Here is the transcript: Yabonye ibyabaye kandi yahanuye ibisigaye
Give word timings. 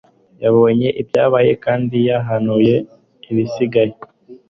Yabonye 0.43 0.87
ibyabaye 1.01 1.51
kandi 1.65 1.97
yahanuye 2.09 2.75
ibisigaye 3.31 3.93